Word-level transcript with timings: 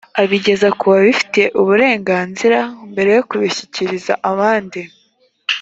abigeza 0.21 0.67
ku 0.77 0.83
babifitiye 0.91 1.47
uburenganzira 1.61 2.59
mbere 2.91 3.09
yo 3.17 3.21
kubishyikiriza 3.29 4.13
abandi 4.31 4.81